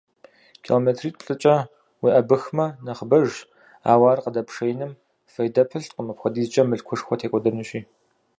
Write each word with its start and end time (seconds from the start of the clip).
Километритӏ-плӏыкӏэ 0.65 1.55
уеӏэбыхмэ 2.01 2.65
нэхъыбэжщ, 2.85 3.35
ауэ 3.91 4.07
ар 4.13 4.19
къыдэпшеиным 4.23 4.91
фейдэ 5.31 5.63
пылъкъым, 5.69 6.07
апхуэдизкӏэ 6.11 6.63
мылъкушхуэ 6.69 7.15
текӏуэдэнущи. 7.19 7.79